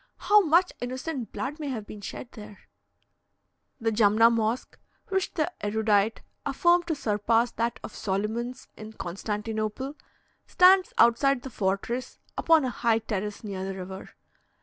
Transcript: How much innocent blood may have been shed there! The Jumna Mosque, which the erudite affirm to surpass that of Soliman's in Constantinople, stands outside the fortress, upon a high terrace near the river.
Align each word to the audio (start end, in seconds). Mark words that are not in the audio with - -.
How 0.17 0.41
much 0.41 0.73
innocent 0.81 1.31
blood 1.31 1.59
may 1.59 1.67
have 1.67 1.85
been 1.85 2.01
shed 2.01 2.29
there! 2.31 2.61
The 3.79 3.91
Jumna 3.91 4.31
Mosque, 4.31 4.79
which 5.09 5.31
the 5.35 5.51
erudite 5.63 6.21
affirm 6.43 6.81
to 6.87 6.95
surpass 6.95 7.51
that 7.51 7.79
of 7.83 7.93
Soliman's 7.95 8.67
in 8.75 8.93
Constantinople, 8.93 9.93
stands 10.47 10.91
outside 10.97 11.43
the 11.43 11.51
fortress, 11.51 12.17
upon 12.35 12.65
a 12.65 12.71
high 12.71 12.97
terrace 12.97 13.43
near 13.43 13.63
the 13.63 13.75
river. 13.77 14.09